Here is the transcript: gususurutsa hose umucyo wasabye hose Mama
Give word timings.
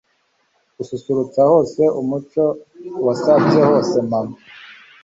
gususurutsa 0.77 1.41
hose 1.51 1.81
umucyo 2.01 2.45
wasabye 3.05 3.59
hose 3.69 3.95
Mama 4.09 4.37